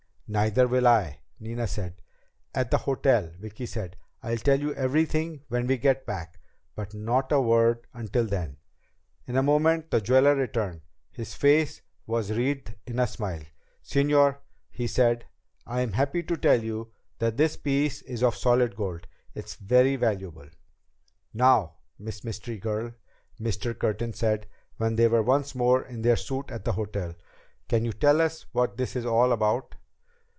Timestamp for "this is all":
28.77-29.33